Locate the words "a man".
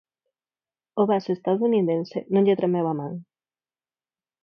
2.91-3.13